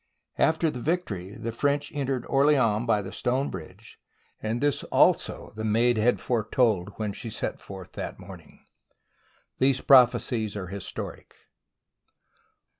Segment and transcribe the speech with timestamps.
[0.49, 3.99] "After the victory the French entered Orleans by the stone bridge;
[4.41, 8.65] and this also the Maid had foretold when she set forth that morning.
[9.59, 11.35] These prophecies are historic.